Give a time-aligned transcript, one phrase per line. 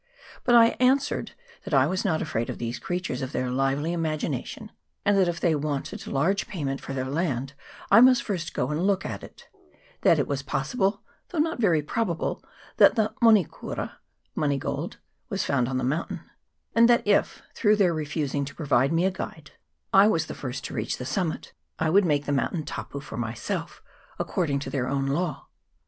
[0.45, 1.31] 141 But I answered
[1.63, 4.71] that I was not afraid of these crea tions of their lively imagination,
[5.05, 7.53] and that if they wanted large payment for their land
[7.91, 9.47] I must first go and look at it;
[10.01, 12.43] that it was possible though not very probable
[12.77, 13.91] that the monikoura
[14.33, 14.97] (money gold)
[15.29, 16.21] was found on the mountain,
[16.73, 19.51] and that if, through their refusing to provide me a guide,
[19.93, 23.17] I was the first to reach the summit, I would make the mountain" tapu" for
[23.17, 23.83] myself,
[24.17, 25.49] according to their own law.